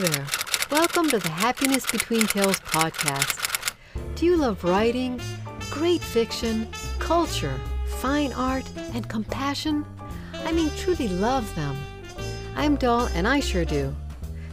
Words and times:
Hello 0.00 0.10
there. 0.10 0.26
Welcome 0.70 1.08
to 1.08 1.18
the 1.18 1.28
Happiness 1.28 1.84
Between 1.90 2.24
Tails 2.24 2.60
podcast. 2.60 3.74
Do 4.14 4.26
you 4.26 4.36
love 4.36 4.62
writing, 4.62 5.20
great 5.72 6.00
fiction, 6.00 6.68
culture, 7.00 7.58
fine 7.96 8.32
art, 8.32 8.62
and 8.94 9.08
compassion? 9.08 9.84
I 10.44 10.52
mean, 10.52 10.70
truly 10.76 11.08
love 11.08 11.52
them. 11.56 11.76
I'm 12.54 12.76
dull, 12.76 13.06
and 13.06 13.26
I 13.26 13.40
sure 13.40 13.64
do. 13.64 13.92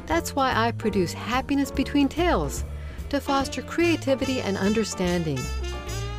That's 0.07 0.35
why 0.35 0.51
I 0.51 0.71
produce 0.71 1.13
Happiness 1.13 1.69
Between 1.69 2.07
Tails 2.07 2.63
to 3.09 3.21
foster 3.21 3.61
creativity 3.61 4.41
and 4.41 4.57
understanding. 4.57 5.37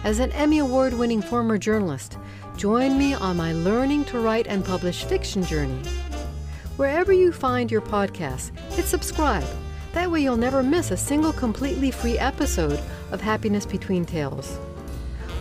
As 0.05 0.21
an 0.21 0.31
Emmy 0.31 0.61
Award 0.61 0.95
winning 0.95 1.21
former 1.21 1.59
journalist, 1.59 2.17
join 2.57 2.97
me 2.97 3.15
on 3.15 3.37
my 3.37 3.53
learning 3.55 4.05
to 4.05 4.21
write 4.21 4.47
and 4.47 4.65
publish 4.65 5.03
fiction 5.03 5.43
journey. 5.43 5.83
Wherever 6.77 7.11
you 7.11 7.33
find 7.33 7.71
your 7.71 7.81
podcasts, 7.81 8.55
hit 8.73 8.85
subscribe. 8.85 9.47
That 9.95 10.11
way 10.11 10.21
you'll 10.21 10.37
never 10.37 10.63
miss 10.63 10.91
a 10.91 10.97
single 10.97 11.33
completely 11.33 11.91
free 11.91 12.19
episode 12.19 12.79
of 13.13 13.23
Happiness 13.23 13.65
Between 13.65 14.05
Tails. 14.05 14.59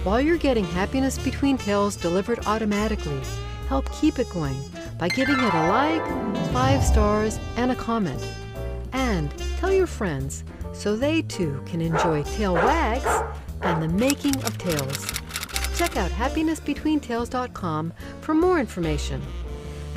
While 0.05 0.21
you're 0.21 0.37
getting 0.37 0.63
Happiness 0.63 1.17
Between 1.17 1.57
Tails 1.57 1.97
delivered 1.97 2.39
automatically, 2.45 3.19
help 3.67 3.91
keep 3.91 4.17
it 4.17 4.29
going 4.29 4.55
by 4.97 5.09
giving 5.09 5.37
it 5.37 5.53
a 5.53 5.67
like, 5.67 6.05
five 6.53 6.81
stars, 6.81 7.37
and 7.57 7.69
a 7.69 7.75
comment. 7.75 8.25
And 8.93 9.29
tell 9.57 9.73
your 9.73 9.87
friends 9.87 10.45
so 10.71 10.95
they 10.95 11.21
too 11.21 11.61
can 11.65 11.81
enjoy 11.81 12.23
Tail 12.23 12.53
Wags 12.53 13.23
and 13.61 13.83
the 13.83 13.89
making 13.89 14.37
of 14.43 14.57
tales. 14.57 15.05
Check 15.75 15.97
out 15.97 16.11
happinessbetweentails.com 16.11 17.93
for 18.21 18.33
more 18.33 18.57
information. 18.57 19.21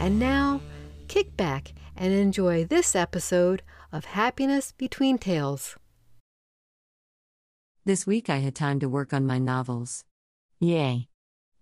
And 0.01 0.18
now, 0.18 0.60
kick 1.09 1.37
back 1.37 1.73
and 1.97 2.12
enjoy 2.12 2.65
this 2.65 2.95
episode 2.95 3.62
of 3.91 4.05
Happiness 4.05 4.73
Between 4.73 5.16
Tails. 5.16 5.77
This 7.87 8.07
week 8.07 8.29
I 8.29 8.37
had 8.37 8.55
time 8.55 8.79
to 8.80 8.88
work 8.91 9.15
on 9.15 9.27
my 9.27 9.38
novels. 9.38 10.05
Yay! 10.60 11.09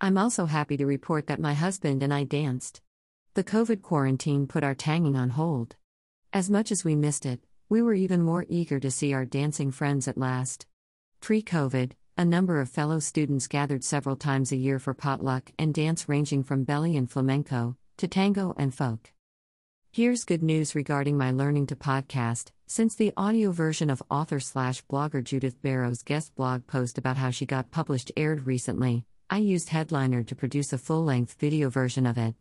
I'm 0.00 0.18
also 0.18 0.46
happy 0.46 0.76
to 0.76 0.84
report 0.84 1.28
that 1.28 1.40
my 1.40 1.54
husband 1.54 2.02
and 2.02 2.12
I 2.12 2.24
danced. 2.24 2.82
The 3.34 3.44
COVID 3.44 3.82
quarantine 3.82 4.48
put 4.48 4.64
our 4.64 4.74
tanging 4.74 5.14
on 5.14 5.30
hold. 5.30 5.76
As 6.32 6.50
much 6.50 6.72
as 6.72 6.84
we 6.84 6.96
missed 6.96 7.24
it, 7.24 7.40
we 7.68 7.80
were 7.80 7.94
even 7.94 8.22
more 8.22 8.44
eager 8.48 8.80
to 8.80 8.90
see 8.90 9.14
our 9.14 9.24
dancing 9.24 9.70
friends 9.70 10.08
at 10.08 10.18
last. 10.18 10.66
Pre 11.20 11.40
COVID, 11.40 11.92
a 12.18 12.24
number 12.24 12.60
of 12.60 12.68
fellow 12.68 12.98
students 12.98 13.46
gathered 13.46 13.84
several 13.84 14.16
times 14.16 14.50
a 14.50 14.56
year 14.56 14.80
for 14.80 14.92
potluck 14.92 15.52
and 15.56 15.72
dance 15.72 16.08
ranging 16.08 16.42
from 16.42 16.64
belly 16.64 16.96
and 16.96 17.08
flamenco 17.08 17.76
to 17.98 18.08
tango 18.08 18.52
and 18.58 18.74
folk. 18.74 19.12
Here's 19.96 20.24
good 20.26 20.42
news 20.42 20.74
regarding 20.74 21.16
my 21.16 21.30
learning 21.30 21.68
to 21.68 21.74
podcast. 21.74 22.50
Since 22.66 22.96
the 22.96 23.14
audio 23.16 23.50
version 23.50 23.88
of 23.88 24.02
author 24.10 24.40
slash 24.40 24.84
blogger 24.84 25.24
Judith 25.24 25.62
Barrow's 25.62 26.02
guest 26.02 26.34
blog 26.34 26.66
post 26.66 26.98
about 26.98 27.16
how 27.16 27.30
she 27.30 27.46
got 27.46 27.70
published 27.70 28.12
aired 28.14 28.46
recently, 28.46 29.06
I 29.30 29.38
used 29.38 29.70
Headliner 29.70 30.22
to 30.24 30.34
produce 30.34 30.70
a 30.74 30.76
full 30.76 31.02
length 31.02 31.36
video 31.40 31.70
version 31.70 32.04
of 32.04 32.18
it. 32.18 32.34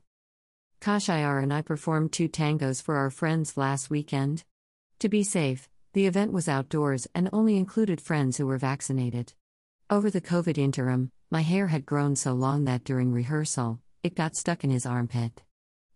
Kashayar 0.82 1.42
and 1.42 1.54
I 1.54 1.62
performed 1.62 2.12
two 2.12 2.28
tangos 2.28 2.82
for 2.82 2.98
our 2.98 3.10
friends 3.10 3.56
last 3.56 3.90
weekend. 3.90 4.44
To 5.00 5.08
be 5.08 5.24
safe, 5.24 5.70
the 5.94 6.08
event 6.08 6.34
was 6.34 6.50
outdoors 6.50 7.08
and 7.16 7.30
only 7.32 7.56
included 7.56 8.02
friends 8.02 8.36
who 8.36 8.48
were 8.48 8.58
vaccinated. 8.58 9.32
Over 9.90 10.10
the 10.10 10.20
COVID 10.20 10.58
interim, 10.58 11.10
my 11.32 11.40
hair 11.40 11.68
had 11.68 11.86
grown 11.86 12.18
so 12.18 12.34
long 12.34 12.66
that 12.66 12.84
during 12.84 13.14
rehearsal, 13.14 13.80
it 14.04 14.14
got 14.14 14.36
stuck 14.36 14.66
in 14.66 14.72
his 14.72 14.86
armpit. 14.86 15.42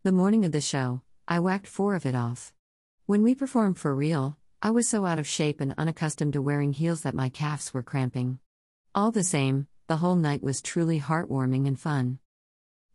The 0.04 0.14
morning 0.14 0.46
of 0.46 0.54
the 0.54 0.62
show, 0.62 1.02
I 1.32 1.40
whacked 1.40 1.68
four 1.68 1.94
of 1.94 2.08
it 2.08 2.16
off. 2.16 2.54
When 3.06 3.22
we 3.22 3.36
performed 3.36 3.78
for 3.78 3.94
real, 3.94 4.40
I 4.64 4.72
was 4.72 4.88
so 4.88 5.06
out 5.06 5.20
of 5.20 5.28
shape 5.28 5.62
and 5.62 5.76
unaccustomed 5.78 6.34
to 6.34 6.42
wearing 6.42 6.74
heels 6.74 7.02
that 7.02 7.14
my 7.14 7.30
calves 7.30 7.72
were 7.72 7.84
cramping. 7.84 8.40
All 8.96 9.12
the 9.12 9.24
same, 9.24 9.68
the 9.86 9.98
whole 9.98 10.16
night 10.16 10.42
was 10.42 10.60
truly 10.60 11.00
heartwarming 11.00 11.68
and 11.68 11.80
fun. 11.80 12.18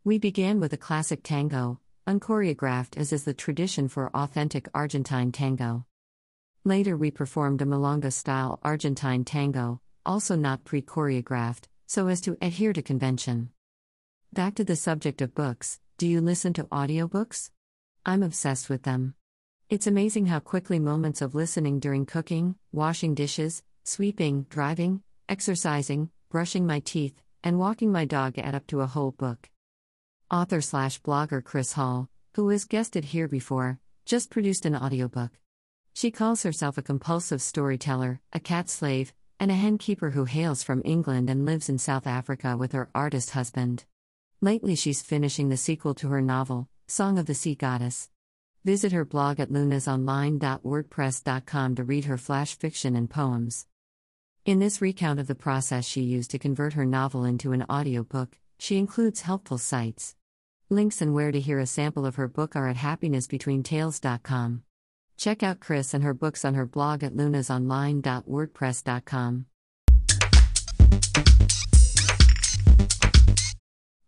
We 0.02 0.18
began 0.18 0.58
with 0.58 0.72
a 0.72 0.76
classic 0.76 1.22
tango, 1.22 1.78
unchoreographed 2.08 2.96
as 2.96 3.12
is 3.12 3.22
the 3.22 3.34
tradition 3.34 3.86
for 3.86 4.10
authentic 4.12 4.68
Argentine 4.74 5.30
tango. 5.30 5.86
Later, 6.64 6.96
we 6.96 7.12
performed 7.12 7.62
a 7.62 7.64
milonga 7.64 8.12
style 8.12 8.58
Argentine 8.64 9.24
tango, 9.24 9.80
also 10.04 10.34
not 10.34 10.64
pre 10.64 10.82
choreographed, 10.82 11.68
so 11.86 12.08
as 12.08 12.20
to 12.22 12.36
adhere 12.42 12.72
to 12.72 12.82
convention. 12.82 13.50
Back 14.32 14.56
to 14.56 14.64
the 14.64 14.74
subject 14.74 15.22
of 15.22 15.36
books 15.36 15.78
do 15.98 16.08
you 16.08 16.20
listen 16.20 16.52
to 16.54 16.64
audiobooks? 16.64 17.50
I'm 18.06 18.22
obsessed 18.22 18.68
with 18.68 18.82
them. 18.82 19.14
It's 19.70 19.86
amazing 19.86 20.26
how 20.26 20.38
quickly 20.38 20.78
moments 20.78 21.22
of 21.22 21.34
listening 21.34 21.80
during 21.80 22.04
cooking, 22.04 22.56
washing 22.70 23.14
dishes, 23.14 23.62
sweeping, 23.82 24.42
driving, 24.50 25.02
exercising, 25.26 26.10
brushing 26.30 26.66
my 26.66 26.80
teeth, 26.80 27.22
and 27.42 27.58
walking 27.58 27.90
my 27.90 28.04
dog 28.04 28.38
add 28.38 28.54
up 28.54 28.66
to 28.66 28.82
a 28.82 28.86
whole 28.86 29.12
book. 29.12 29.48
Author 30.30 30.60
slash 30.60 31.00
blogger 31.00 31.42
Chris 31.42 31.72
Hall, 31.72 32.10
who 32.34 32.50
has 32.50 32.66
guested 32.66 33.06
here 33.06 33.26
before, 33.26 33.78
just 34.04 34.28
produced 34.28 34.66
an 34.66 34.76
audiobook. 34.76 35.30
She 35.94 36.10
calls 36.10 36.42
herself 36.42 36.76
a 36.76 36.82
compulsive 36.82 37.40
storyteller, 37.40 38.20
a 38.34 38.40
cat 38.40 38.68
slave, 38.68 39.14
and 39.40 39.50
a 39.50 39.54
hen 39.54 39.78
keeper 39.78 40.10
who 40.10 40.26
hails 40.26 40.62
from 40.62 40.82
England 40.84 41.30
and 41.30 41.46
lives 41.46 41.70
in 41.70 41.78
South 41.78 42.06
Africa 42.06 42.54
with 42.58 42.72
her 42.72 42.90
artist 42.94 43.30
husband. 43.30 43.86
Lately, 44.42 44.74
she's 44.74 45.00
finishing 45.00 45.48
the 45.48 45.56
sequel 45.56 45.94
to 45.94 46.08
her 46.08 46.20
novel, 46.20 46.68
Song 46.86 47.18
of 47.18 47.26
the 47.26 47.34
Sea 47.34 47.54
Goddess. 47.54 48.08
Visit 48.64 48.92
her 48.92 49.04
blog 49.04 49.38
at 49.40 49.50
lunasonline.wordpress.com 49.50 51.74
to 51.74 51.84
read 51.84 52.06
her 52.06 52.16
flash 52.18 52.56
fiction 52.56 52.96
and 52.96 53.10
poems. 53.10 53.66
In 54.44 54.58
this 54.58 54.82
recount 54.82 55.20
of 55.20 55.26
the 55.26 55.34
process 55.34 55.86
she 55.86 56.02
used 56.02 56.30
to 56.30 56.38
convert 56.38 56.74
her 56.74 56.84
novel 56.84 57.24
into 57.24 57.52
an 57.52 57.64
audiobook, 57.70 58.36
she 58.58 58.76
includes 58.78 59.22
helpful 59.22 59.56
sites. 59.58 60.14
Links 60.70 61.00
and 61.00 61.14
where 61.14 61.32
to 61.32 61.40
hear 61.40 61.58
a 61.58 61.66
sample 61.66 62.06
of 62.06 62.14
her 62.16 62.28
book 62.28 62.54
are 62.56 62.68
at 62.68 62.76
happinessbetweentails.com. 62.76 64.62
Check 65.16 65.42
out 65.42 65.60
Chris 65.60 65.94
and 65.94 66.04
her 66.04 66.12
books 66.14 66.44
on 66.44 66.54
her 66.54 66.66
blog 66.66 67.04
at 67.04 67.14
lunasonline.wordpress.com. 67.14 69.46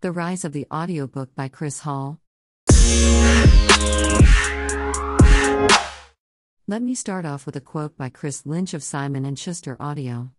The 0.03 0.13
Rise 0.13 0.45
of 0.45 0.53
the 0.53 0.67
Audiobook 0.73 1.35
by 1.35 1.49
Chris 1.49 1.81
Hall. 1.81 2.21
Let 6.69 6.83
me 6.83 6.97
start 6.97 7.25
off 7.25 7.47
with 7.47 7.55
a 7.55 7.61
quote 7.61 7.97
by 7.97 8.09
Chris 8.09 8.45
Lynch 8.45 8.75
of 8.75 8.83
Simon 8.83 9.37
Schuster 9.37 9.77
Audio. 9.79 10.33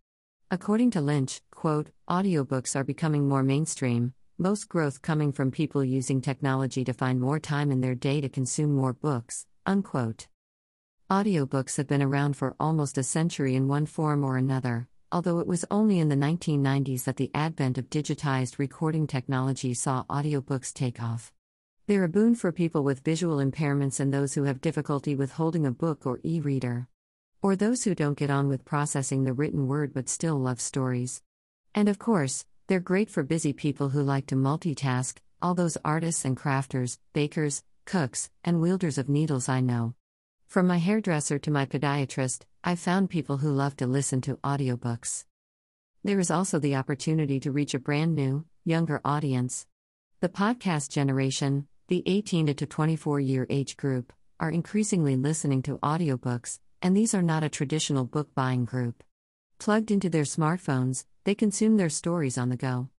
According 0.52 0.92
to 0.92 1.02
Lynch, 1.02 1.42
quote, 1.52 1.92
audiobooks 2.10 2.76
are 2.76 2.84
becoming 2.84 3.30
more 3.30 3.44
mainstream, 3.44 4.14
most 4.38 4.68
growth 4.68 5.02
coming 5.02 5.32
from 5.32 5.52
people 5.52 5.84
using 5.84 6.20
technology 6.20 6.84
to 6.84 6.94
find 6.94 7.22
more 7.22 7.40
time 7.40 7.72
in 7.72 7.80
their 7.82 7.96
day 7.96 8.20
to 8.20 8.28
consume 8.30 8.76
more 8.76 8.92
books, 8.92 9.46
unquote. 9.66 10.28
Audiobooks 11.10 11.78
have 11.78 11.88
been 11.88 12.04
around 12.04 12.36
for 12.36 12.58
almost 12.60 12.98
a 12.98 13.04
century 13.04 13.56
in 13.56 13.70
one 13.70 13.86
form 13.86 14.24
or 14.24 14.36
another, 14.36 14.90
although 15.14 15.40
it 15.40 15.48
was 15.48 15.64
only 15.72 15.98
in 15.98 16.10
the 16.10 16.16
1990s 16.16 17.06
that 17.06 17.16
the 17.16 17.32
advent 17.34 17.78
of 17.78 17.90
digitized 17.90 18.60
recording 18.60 19.08
technology 19.08 19.74
saw 19.74 20.04
audiobooks 20.10 20.74
take 20.74 21.02
off. 21.02 21.32
They're 21.88 22.04
a 22.04 22.10
boon 22.10 22.36
for 22.36 22.52
people 22.52 22.84
with 22.84 23.06
visual 23.06 23.38
impairments 23.38 24.02
and 24.02 24.14
those 24.14 24.34
who 24.34 24.44
have 24.44 24.60
difficulty 24.60 25.16
with 25.16 25.32
holding 25.32 25.66
a 25.66 25.72
book 25.72 26.06
or 26.06 26.20
e 26.22 26.42
reader. 26.42 26.90
Or 27.42 27.56
those 27.56 27.86
who 27.86 27.96
don't 27.96 28.18
get 28.18 28.30
on 28.30 28.50
with 28.50 28.66
processing 28.66 29.24
the 29.24 29.32
written 29.32 29.70
word 29.70 29.94
but 29.94 30.10
still 30.10 30.38
love 30.38 30.60
stories. 30.60 31.22
And 31.74 31.88
of 31.88 31.98
course, 31.98 32.46
they're 32.68 32.82
great 32.82 33.10
for 33.10 33.24
busy 33.24 33.54
people 33.54 33.88
who 33.88 34.04
like 34.04 34.28
to 34.28 34.36
multitask, 34.36 35.20
all 35.42 35.56
those 35.56 35.78
artists 35.86 36.26
and 36.26 36.36
crafters, 36.36 37.00
bakers, 37.14 37.64
cooks, 37.86 38.30
and 38.44 38.60
wielders 38.60 38.98
of 38.98 39.08
needles 39.08 39.48
I 39.48 39.62
know. 39.62 39.96
From 40.46 40.68
my 40.68 40.80
hairdresser 40.80 41.40
to 41.40 41.52
my 41.52 41.66
podiatrist, 41.66 42.42
I've 42.66 42.80
found 42.80 43.10
people 43.10 43.38
who 43.38 43.50
love 43.54 43.78
to 43.78 43.88
listen 43.88 44.20
to 44.24 44.36
audiobooks. 44.44 45.24
There 46.04 46.20
is 46.20 46.32
also 46.32 46.60
the 46.60 46.76
opportunity 46.76 47.40
to 47.40 47.52
reach 47.54 47.74
a 47.74 47.80
brand 47.80 48.14
new, 48.14 48.44
younger 48.66 49.00
audience. 49.06 49.66
The 50.20 50.28
podcast 50.28 50.90
generation, 50.90 51.68
the 51.88 52.04
18 52.06 52.48
to 52.48 52.66
24 52.66 53.20
year 53.20 53.48
age 53.50 53.78
group, 53.78 54.12
are 54.40 54.52
increasingly 54.52 55.16
listening 55.16 55.62
to 55.64 55.78
audiobooks, 55.78 56.60
and 56.82 56.96
these 56.96 57.16
are 57.16 57.22
not 57.22 57.44
a 57.44 57.50
traditional 57.50 58.04
book 58.04 58.36
buying 58.36 58.66
group. 58.66 59.04
Plugged 59.58 59.90
into 59.90 60.10
their 60.10 60.24
smartphones, 60.24 61.06
they 61.24 61.34
consume 61.34 61.78
their 61.78 61.90
stories 61.90 62.38
on 62.38 62.50
the 62.50 62.58
go. 62.58 62.90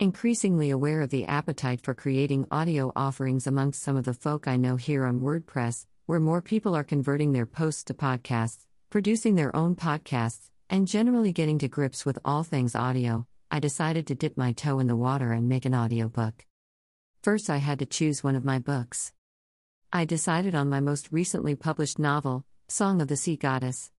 Increasingly 0.00 0.70
aware 0.70 1.02
of 1.02 1.10
the 1.10 1.26
appetite 1.26 1.82
for 1.82 1.94
creating 1.94 2.46
audio 2.50 2.90
offerings 2.96 3.46
amongst 3.46 3.82
some 3.82 3.96
of 3.96 4.04
the 4.04 4.14
folk 4.14 4.48
I 4.48 4.56
know 4.56 4.76
here 4.76 5.04
on 5.04 5.20
WordPress, 5.20 5.86
where 6.06 6.20
more 6.20 6.42
people 6.42 6.74
are 6.74 6.84
converting 6.84 7.32
their 7.32 7.46
posts 7.46 7.84
to 7.84 7.94
podcasts, 7.94 8.66
producing 8.90 9.34
their 9.34 9.54
own 9.54 9.76
podcasts, 9.76 10.50
and 10.68 10.88
generally 10.88 11.32
getting 11.32 11.58
to 11.58 11.68
grips 11.68 12.04
with 12.04 12.18
all 12.24 12.42
things 12.42 12.74
audio, 12.74 13.26
I 13.50 13.60
decided 13.60 14.06
to 14.08 14.14
dip 14.14 14.36
my 14.36 14.52
toe 14.52 14.78
in 14.78 14.86
the 14.86 14.96
water 14.96 15.32
and 15.32 15.48
make 15.48 15.64
an 15.64 15.74
audiobook. 15.74 16.44
First, 17.26 17.50
I 17.50 17.56
had 17.56 17.80
to 17.80 17.86
choose 17.86 18.22
one 18.22 18.36
of 18.36 18.44
my 18.44 18.60
books. 18.60 19.12
I 19.92 20.04
decided 20.04 20.54
on 20.54 20.68
my 20.68 20.78
most 20.78 21.08
recently 21.10 21.56
published 21.56 21.98
novel, 21.98 22.44
Song 22.68 23.02
of 23.02 23.08
the 23.08 23.16
Sea 23.16 23.34
Goddess. 23.34 23.90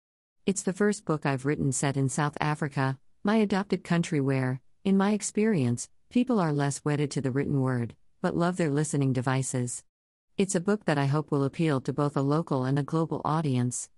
It's 0.47 0.63
the 0.63 0.73
first 0.73 1.05
book 1.05 1.27
I've 1.27 1.45
written 1.45 1.73
set 1.73 1.97
in 1.97 2.09
South 2.09 2.37
Africa, 2.41 3.01
my 3.25 3.35
adopted 3.39 3.83
country 3.83 4.21
where, 4.21 4.61
in 4.85 4.97
my 4.97 5.11
experience, 5.11 5.89
people 6.09 6.39
are 6.39 6.53
less 6.53 6.85
wedded 6.85 7.11
to 7.11 7.21
the 7.21 7.33
written 7.33 7.61
word, 7.61 7.97
but 8.23 8.37
love 8.37 8.59
their 8.59 8.71
listening 8.71 9.13
devices. 9.13 9.83
It's 10.39 10.55
a 10.55 10.61
book 10.61 10.85
that 10.85 10.97
I 10.97 11.07
hope 11.07 11.33
will 11.33 11.43
appeal 11.43 11.81
to 11.81 11.93
both 11.93 12.17
a 12.17 12.23
local 12.23 12.65
and 12.65 12.79
a 12.79 12.85
global 12.85 13.23
audience. 13.25 13.91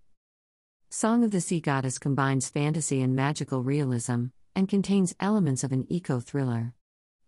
Song 0.89 1.23
of 1.23 1.33
the 1.33 1.43
Sea 1.43 1.61
Goddess 1.61 1.99
combines 1.99 2.49
fantasy 2.49 3.03
and 3.03 3.15
magical 3.15 3.63
realism, 3.63 4.29
and 4.57 4.71
contains 4.71 5.15
elements 5.21 5.65
of 5.65 5.73
an 5.73 5.85
eco 5.91 6.19
thriller. 6.19 6.73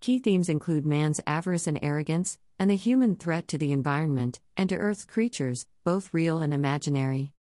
Key 0.01 0.19
themes 0.19 0.49
include 0.49 0.87
man's 0.87 1.21
avarice 1.27 1.67
and 1.67 1.79
arrogance, 1.83 2.39
and 2.59 2.71
the 2.71 2.75
human 2.75 3.17
threat 3.17 3.47
to 3.49 3.59
the 3.59 3.71
environment 3.71 4.41
and 4.57 4.67
to 4.71 4.77
Earth's 4.77 5.05
creatures, 5.05 5.67
both 5.85 6.15
real 6.15 6.39
and 6.39 6.55
imaginary. 6.55 7.33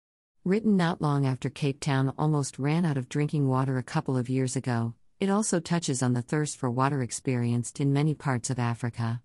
Written 0.43 0.75
not 0.75 1.01
long 1.01 1.25
after 1.25 1.49
Cape 1.49 1.79
Town 1.79 2.13
almost 2.17 2.59
ran 2.59 2.83
out 2.83 2.97
of 2.97 3.07
drinking 3.07 3.47
water 3.47 3.77
a 3.77 3.83
couple 3.83 4.17
of 4.17 4.27
years 4.27 4.57
ago, 4.57 4.93
it 5.21 5.29
also 5.29 5.61
touches 5.61 6.03
on 6.03 6.11
the 6.11 6.21
thirst 6.21 6.57
for 6.57 6.69
water 6.69 7.01
experienced 7.01 7.79
in 7.79 7.93
many 7.93 8.13
parts 8.13 8.49
of 8.49 8.59
Africa. 8.59 9.21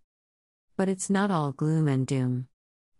But 0.76 0.88
it's 0.88 1.10
not 1.10 1.32
all 1.32 1.50
gloom 1.50 1.88
and 1.88 2.06
doom. 2.06 2.46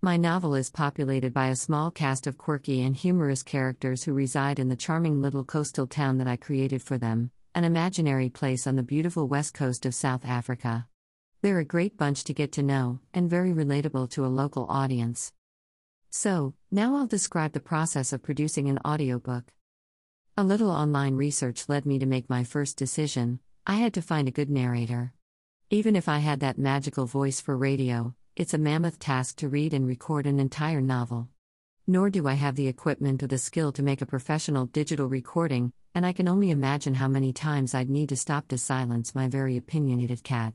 My 0.03 0.17
novel 0.17 0.57
is 0.57 0.69
populated 0.69 1.33
by 1.33 1.47
a 1.47 1.57
small 1.57 1.93
cast 1.93 2.27
of 2.27 2.39
quirky 2.39 2.83
and 2.83 2.97
humorous 2.97 3.45
characters 3.45 4.03
who 4.03 4.13
reside 4.13 4.59
in 4.59 4.69
the 4.69 4.77
charming 4.77 5.23
little 5.23 5.45
coastal 5.45 5.87
town 5.87 6.19
that 6.19 6.27
I 6.27 6.37
created 6.37 6.83
for 6.83 6.99
them, 6.99 7.31
an 7.55 7.63
imaginary 7.63 8.29
place 8.29 8.67
on 8.67 8.75
the 8.75 8.83
beautiful 8.83 9.29
west 9.29 9.55
coast 9.55 9.87
of 9.87 9.95
South 9.95 10.25
Africa. 10.25 10.89
They're 11.41 11.61
a 11.61 11.65
great 11.65 11.97
bunch 11.97 12.25
to 12.25 12.35
get 12.35 12.51
to 12.53 12.63
know, 12.63 12.99
and 13.13 13.31
very 13.31 13.53
relatable 13.53 14.11
to 14.11 14.27
a 14.27 14.35
local 14.43 14.67
audience. 14.69 15.33
So, 16.11 16.55
now 16.71 16.97
I'll 16.97 17.07
describe 17.07 17.53
the 17.53 17.61
process 17.61 18.13
of 18.13 18.23
producing 18.23 18.69
an 18.69 18.81
audiobook. 18.85 19.53
A 20.37 20.43
little 20.43 20.71
online 20.71 21.15
research 21.15 21.69
led 21.69 21.87
me 21.87 21.99
to 22.01 22.07
make 22.07 22.29
my 22.29 22.43
first 22.43 22.77
decision 22.77 23.39
I 23.67 23.77
had 23.77 23.95
to 23.95 24.03
find 24.03 24.27
a 24.27 24.33
good 24.33 24.51
narrator. 24.51 25.13
Even 25.71 25.97
if 25.97 26.09
I 26.09 26.19
had 26.19 26.41
that 26.41 26.59
magical 26.59 27.07
voice 27.07 27.41
for 27.41 27.57
radio, 27.57 28.15
it's 28.37 28.53
a 28.53 28.59
mammoth 28.59 28.99
task 28.99 29.37
to 29.37 29.49
read 29.49 29.73
and 29.73 29.87
record 29.87 30.27
an 30.27 30.41
entire 30.41 30.81
novel. 30.81 31.29
Nor 31.87 32.11
do 32.11 32.27
I 32.27 32.35
have 32.35 32.57
the 32.57 32.69
equipment 32.69 33.23
or 33.23 33.29
the 33.29 33.39
skill 33.39 33.71
to 33.73 33.83
make 33.83 34.03
a 34.03 34.07
professional 34.07 34.67
digital 34.67 35.07
recording, 35.07 35.73
and 35.95 36.05
I 36.05 36.13
can 36.13 36.27
only 36.29 36.51
imagine 36.51 36.95
how 36.95 37.09
many 37.09 37.33
times 37.33 37.75
I'd 37.75 37.89
need 37.89 38.09
to 38.09 38.17
stop 38.17 38.49
to 38.49 38.59
silence 38.59 39.15
my 39.15 39.29
very 39.29 39.57
opinionated 39.57 40.25
cat. 40.25 40.55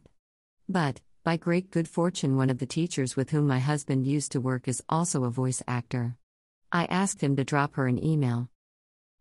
But, 0.68 1.00
by 1.24 1.38
great 1.38 1.72
good 1.72 1.88
fortune, 1.88 2.36
one 2.36 2.50
of 2.50 2.60
the 2.60 2.66
teachers 2.66 3.16
with 3.16 3.30
whom 3.30 3.48
my 3.48 3.60
husband 3.60 4.06
used 4.06 4.32
to 4.34 4.42
work 4.42 4.68
is 4.68 4.84
also 4.90 5.24
a 5.24 5.30
voice 5.30 5.64
actor. 5.68 6.16
I 6.72 6.86
asked 6.86 7.22
him 7.22 7.36
to 7.38 7.44
drop 7.44 7.76
her 7.76 7.88
an 7.88 8.04
email. 8.04 8.50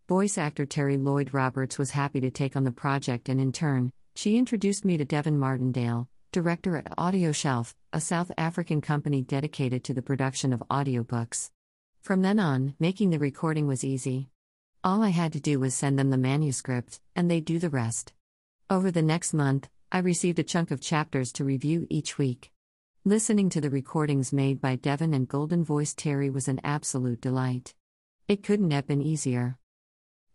Voice 0.08 0.38
actor 0.38 0.66
Terry 0.66 0.96
Lloyd 0.96 1.32
Roberts 1.32 1.78
was 1.78 1.90
happy 1.90 2.20
to 2.20 2.30
take 2.30 2.56
on 2.56 2.64
the 2.64 2.72
project, 2.72 3.28
and 3.28 3.40
in 3.40 3.52
turn, 3.52 3.92
she 4.14 4.36
introduced 4.36 4.84
me 4.84 4.96
to 4.96 5.04
Devin 5.04 5.38
Martindale, 5.38 6.08
director 6.32 6.76
at 6.76 6.96
AudioShelf, 6.96 7.74
a 7.92 8.00
South 8.00 8.32
African 8.36 8.80
company 8.80 9.22
dedicated 9.22 9.84
to 9.84 9.94
the 9.94 10.02
production 10.02 10.52
of 10.52 10.62
audiobooks. 10.70 11.50
From 12.00 12.22
then 12.22 12.38
on, 12.38 12.74
making 12.78 13.10
the 13.10 13.18
recording 13.18 13.66
was 13.66 13.84
easy. 13.84 14.30
All 14.84 15.02
I 15.02 15.08
had 15.08 15.32
to 15.32 15.40
do 15.40 15.58
was 15.58 15.74
send 15.74 15.98
them 15.98 16.10
the 16.10 16.16
manuscript, 16.16 17.00
and 17.16 17.28
they'd 17.28 17.44
do 17.44 17.58
the 17.58 17.68
rest. 17.68 18.12
Over 18.70 18.92
the 18.92 19.02
next 19.02 19.34
month, 19.34 19.68
I 19.90 19.98
received 19.98 20.38
a 20.38 20.44
chunk 20.44 20.70
of 20.70 20.80
chapters 20.80 21.32
to 21.32 21.44
review 21.44 21.88
each 21.90 22.16
week. 22.16 22.52
Listening 23.04 23.48
to 23.50 23.60
the 23.60 23.70
recordings 23.70 24.32
made 24.32 24.60
by 24.60 24.76
Devin 24.76 25.14
and 25.14 25.26
Golden 25.26 25.64
Voice 25.64 25.94
Terry 25.94 26.30
was 26.30 26.46
an 26.46 26.60
absolute 26.62 27.20
delight. 27.20 27.74
It 28.28 28.44
couldn't 28.44 28.70
have 28.70 28.86
been 28.86 29.02
easier. 29.02 29.58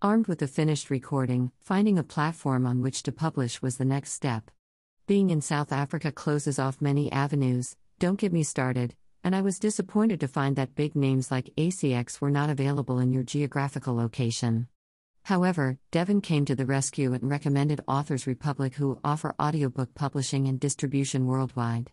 Armed 0.02 0.28
with 0.28 0.40
the 0.40 0.48
finished 0.48 0.90
recording, 0.90 1.52
finding 1.62 1.98
a 1.98 2.04
platform 2.04 2.66
on 2.66 2.82
which 2.82 3.04
to 3.04 3.14
publish 3.14 3.62
was 3.62 3.78
the 3.78 3.86
next 3.86 4.12
step. 4.12 4.52
Being 5.08 5.30
in 5.30 5.40
South 5.40 5.72
Africa 5.72 6.12
closes 6.12 6.60
off 6.60 6.82
many 6.82 7.10
avenues, 7.14 7.78
don't 7.98 8.20
get 8.20 8.34
me 8.34 8.44
started, 8.44 8.96
and 9.24 9.36
I 9.36 9.42
was 9.42 9.58
disappointed 9.58 10.20
to 10.20 10.28
find 10.28 10.56
that 10.56 10.76
big 10.76 10.96
names 10.96 11.32
like 11.32 11.54
ACX 11.56 12.20
were 12.20 12.30
not 12.30 12.50
available 12.50 13.00
in 13.00 13.14
your 13.14 13.24
geographical 13.24 13.96
location. 13.96 14.68
However, 15.24 15.78
Devin 15.92 16.20
came 16.20 16.44
to 16.46 16.56
the 16.56 16.66
rescue 16.66 17.14
and 17.14 17.30
recommended 17.30 17.80
Authors 17.88 18.28
Republic, 18.28 18.76
who 18.76 19.00
offer 19.04 19.34
audiobook 19.42 19.96
publishing 19.96 20.48
and 20.48 20.60
distribution 20.60 21.26
worldwide. 21.26 21.92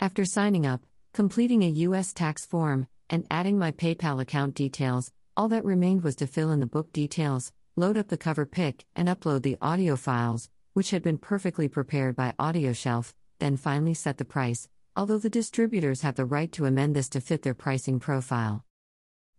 After 0.00 0.24
signing 0.24 0.66
up, 0.66 0.82
completing 1.12 1.62
a 1.62 1.68
U.S. 1.68 2.12
tax 2.12 2.44
form, 2.44 2.88
and 3.08 3.26
adding 3.30 3.56
my 3.56 3.70
PayPal 3.70 4.20
account 4.20 4.54
details, 4.54 5.12
all 5.36 5.48
that 5.48 5.64
remained 5.64 6.02
was 6.02 6.16
to 6.16 6.26
fill 6.26 6.50
in 6.50 6.58
the 6.58 6.66
book 6.66 6.92
details, 6.92 7.52
load 7.76 7.96
up 7.96 8.08
the 8.08 8.16
cover 8.16 8.44
pic, 8.44 8.84
and 8.96 9.08
upload 9.08 9.42
the 9.42 9.56
audio 9.62 9.94
files, 9.94 10.50
which 10.72 10.90
had 10.90 11.02
been 11.02 11.18
perfectly 11.18 11.68
prepared 11.68 12.16
by 12.16 12.34
AudioShelf, 12.40 13.14
then 13.38 13.56
finally 13.56 13.94
set 13.94 14.18
the 14.18 14.24
price, 14.24 14.68
although 15.00 15.16
the 15.16 15.30
distributors 15.30 16.02
have 16.02 16.16
the 16.16 16.26
right 16.26 16.52
to 16.52 16.66
amend 16.66 16.94
this 16.94 17.08
to 17.08 17.22
fit 17.22 17.40
their 17.40 17.54
pricing 17.54 17.98
profile. 17.98 18.66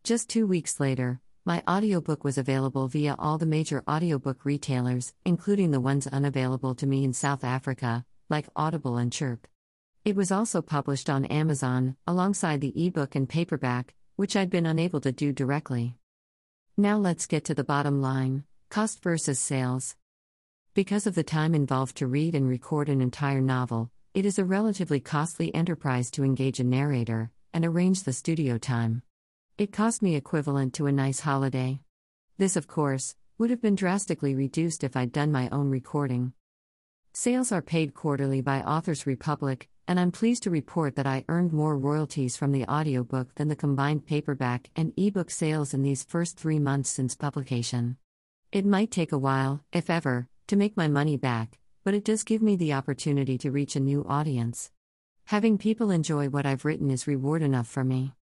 Just 0.04 0.28
two 0.28 0.48
weeks 0.48 0.80
later, 0.80 1.22
my 1.46 1.62
audiobook 1.70 2.24
was 2.24 2.40
available 2.40 2.88
via 2.88 3.16
all 3.20 3.38
the 3.38 3.46
major 3.46 3.84
audiobook 3.88 4.44
retailers, 4.44 5.14
including 5.24 5.70
the 5.70 5.80
ones 5.80 6.08
unavailable 6.08 6.74
to 6.74 6.88
me 6.88 7.04
in 7.04 7.14
South 7.14 7.44
Africa, 7.44 8.04
like 8.28 8.50
Audible 8.56 8.98
and 8.98 9.14
Chirp. 9.14 9.48
It 10.04 10.16
was 10.16 10.32
also 10.32 10.64
published 10.64 11.12
on 11.12 11.26
Amazon, 11.26 11.96
alongside 12.08 12.60
the 12.60 12.88
ebook 12.88 13.14
and 13.14 13.30
paperback, 13.30 13.94
which 14.16 14.36
I'd 14.36 14.50
been 14.50 14.66
unable 14.66 15.02
to 15.02 15.12
do 15.12 15.32
directly. 15.32 15.96
Now 16.76 16.98
let's 16.98 17.28
get 17.28 17.46
to 17.46 17.54
the 17.54 17.64
bottom 17.64 18.02
line 18.02 18.46
cost 18.72 19.04
versus 19.04 19.38
sales. 19.38 19.96
Because 20.74 21.06
of 21.06 21.14
the 21.14 21.24
time 21.24 21.54
involved 21.54 21.98
to 21.98 22.08
read 22.08 22.34
and 22.34 22.50
record 22.50 22.90
an 22.90 23.00
entire 23.00 23.42
novel, 23.42 23.92
it 24.14 24.26
is 24.26 24.38
a 24.38 24.44
relatively 24.44 25.00
costly 25.00 25.56
enterprise 25.56 26.12
to 26.12 26.24
engage 26.24 26.60
a 26.60 26.66
narrator 26.66 27.32
and 27.54 27.64
arrange 27.64 28.04
the 28.04 28.12
studio 28.12 28.58
time. 28.58 29.02
It 29.58 29.72
cost 29.72 30.02
me 30.02 30.16
equivalent 30.16 30.74
to 30.74 30.88
a 30.88 30.92
nice 30.92 31.22
holiday. 31.22 31.80
This, 32.38 32.58
of 32.58 32.68
course, 32.68 33.16
would 33.38 33.50
have 33.50 33.62
been 33.62 33.76
drastically 33.76 34.36
reduced 34.36 34.84
if 34.84 34.98
I'd 34.98 35.14
done 35.14 35.32
my 35.32 35.48
own 35.50 35.70
recording. 35.70 36.34
Sales 37.14 37.54
are 37.54 37.62
paid 37.62 37.94
quarterly 37.94 38.42
by 38.42 38.62
Authors 38.62 39.08
Republic, 39.08 39.70
and 39.88 39.98
I'm 39.98 40.12
pleased 40.12 40.44
to 40.44 40.50
report 40.50 40.98
that 40.98 41.08
I 41.08 41.24
earned 41.30 41.54
more 41.54 41.78
royalties 41.78 42.36
from 42.36 42.52
the 42.52 42.66
audiobook 42.66 43.36
than 43.36 43.48
the 43.48 43.56
combined 43.56 44.06
paperback 44.06 44.70
and 44.76 44.92
ebook 44.98 45.32
sales 45.32 45.74
in 45.74 45.84
these 45.84 46.04
first 46.04 46.38
three 46.38 46.60
months 46.60 46.90
since 46.90 47.16
publication. 47.16 47.96
It 48.52 48.66
might 48.66 48.92
take 48.92 49.14
a 49.14 49.18
while, 49.18 49.64
if 49.72 49.90
ever, 49.90 50.28
to 50.48 50.58
make 50.58 50.76
my 50.76 50.90
money 50.90 51.16
back, 51.16 51.60
but 51.84 51.94
it 51.94 52.04
does 52.04 52.24
give 52.24 52.42
me 52.42 52.56
the 52.56 52.74
opportunity 52.74 53.38
to 53.38 53.52
reach 53.52 53.76
a 53.76 53.80
new 53.80 54.06
audience. 54.08 54.72
Having 55.26 55.58
people 55.58 55.92
enjoy 55.92 56.30
what 56.30 56.46
I've 56.46 56.66
written 56.66 56.92
is 56.92 57.08
reward 57.08 57.42
enough 57.42 57.68
for 57.68 57.84
me. 57.84 58.14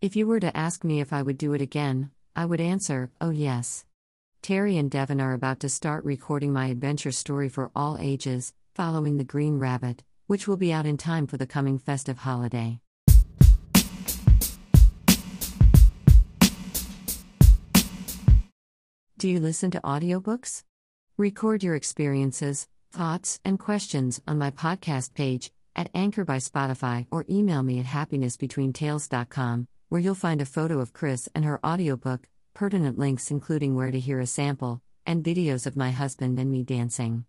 If 0.00 0.14
you 0.14 0.26
were 0.26 0.40
to 0.40 0.56
ask 0.56 0.84
me 0.84 1.00
if 1.00 1.12
I 1.12 1.22
would 1.22 1.38
do 1.38 1.52
it 1.52 1.60
again, 1.60 2.10
I 2.36 2.44
would 2.44 2.60
answer, 2.60 3.10
oh 3.20 3.30
yes. 3.30 3.84
Terry 4.42 4.78
and 4.78 4.90
Devin 4.90 5.20
are 5.20 5.32
about 5.34 5.58
to 5.60 5.68
start 5.68 6.04
recording 6.04 6.52
my 6.52 6.66
adventure 6.66 7.10
story 7.10 7.48
for 7.48 7.70
all 7.74 7.98
ages, 8.00 8.52
following 8.74 9.16
the 9.16 9.24
Green 9.24 9.58
Rabbit, 9.58 10.04
which 10.28 10.46
will 10.46 10.56
be 10.56 10.72
out 10.72 10.86
in 10.86 10.96
time 10.96 11.26
for 11.26 11.36
the 11.36 11.46
coming 11.46 11.78
festive 11.78 12.18
holiday. 12.18 12.80
Do 19.18 19.28
you 19.28 19.40
listen 19.40 19.72
to 19.72 19.80
audiobooks? 19.80 20.62
Record 21.16 21.64
your 21.64 21.74
experiences, 21.74 22.68
thoughts, 22.92 23.40
and 23.44 23.58
questions 23.58 24.20
on 24.26 24.38
my 24.38 24.50
podcast 24.50 25.12
page 25.14 25.50
at 25.76 25.90
Anchor 25.94 26.24
by 26.24 26.38
Spotify 26.38 27.06
or 27.10 27.26
email 27.30 27.62
me 27.62 27.78
at 27.78 27.86
happinessbetweentails.com, 27.86 29.68
where 29.88 30.00
you'll 30.00 30.14
find 30.14 30.40
a 30.40 30.46
photo 30.46 30.80
of 30.80 30.92
Chris 30.92 31.28
and 31.34 31.44
her 31.44 31.64
audiobook, 31.64 32.28
pertinent 32.54 32.98
links 32.98 33.30
including 33.30 33.74
where 33.74 33.90
to 33.90 34.00
hear 34.00 34.20
a 34.20 34.26
sample, 34.26 34.80
and 35.06 35.24
videos 35.24 35.66
of 35.66 35.76
my 35.76 35.90
husband 35.90 36.38
and 36.38 36.50
me 36.50 36.64
dancing. 36.64 37.24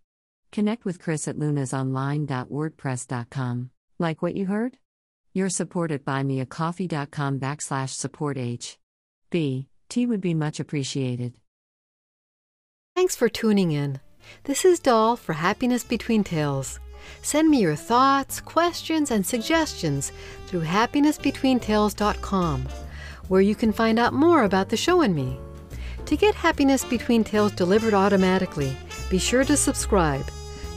Connect 0.51 0.83
with 0.85 0.99
Chris 0.99 1.27
at 1.27 1.37
lunasonline.wordpress.com. 1.37 3.69
Like 3.99 4.21
what 4.21 4.35
you 4.35 4.45
heard? 4.47 4.77
Your 5.33 5.49
support 5.49 5.91
at 5.91 6.05
buymeacoffee.com 6.05 7.39
backslash 7.39 7.89
support 7.89 8.37
H. 8.37 8.77
B. 9.29 9.67
T 9.89 10.05
would 10.05 10.21
be 10.21 10.33
much 10.33 10.59
appreciated. 10.59 11.37
Thanks 12.95 13.15
for 13.15 13.29
tuning 13.29 13.71
in. 13.71 13.99
This 14.43 14.65
is 14.65 14.79
Doll 14.79 15.15
for 15.15 15.33
Happiness 15.33 15.83
Between 15.83 16.23
Tails. 16.23 16.79
Send 17.21 17.49
me 17.49 17.61
your 17.61 17.75
thoughts, 17.75 18.39
questions, 18.39 19.11
and 19.11 19.25
suggestions 19.25 20.11
through 20.47 20.61
happinessbetweentails.com, 20.61 22.67
where 23.27 23.41
you 23.41 23.55
can 23.55 23.71
find 23.71 23.99
out 23.99 24.13
more 24.13 24.43
about 24.43 24.69
the 24.69 24.77
show 24.77 25.01
and 25.01 25.15
me. 25.15 25.37
To 26.05 26.15
get 26.15 26.35
Happiness 26.35 26.85
Between 26.85 27.23
Tails 27.23 27.51
delivered 27.51 27.93
automatically, 27.93 28.75
be 29.09 29.19
sure 29.19 29.43
to 29.43 29.57
subscribe. 29.57 30.25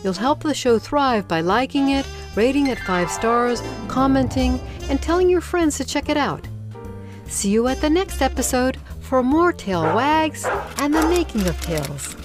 You'll 0.03 0.13
help 0.15 0.43
the 0.43 0.55
show 0.55 0.79
thrive 0.79 1.29
by 1.29 1.41
liking 1.41 1.91
it, 1.91 2.07
rating 2.35 2.67
it 2.67 2.79
five 2.81 3.11
stars, 3.11 3.63
commenting, 3.89 4.59
and 4.89 5.01
telling 5.01 5.31
your 5.31 5.41
friends 5.41 5.77
to 5.79 5.85
check 5.85 6.09
it 6.09 6.17
out. 6.17 6.47
See 7.27 7.51
you 7.51 7.69
at 7.69 7.81
the 7.81 7.89
next 7.89 8.21
episode 8.21 8.79
for 9.01 9.23
more 9.23 9.53
tail 9.53 9.83
wags 9.83 10.45
and 10.79 10.93
the 10.93 11.09
making 11.09 11.47
of 11.47 11.61
tales. 11.61 12.17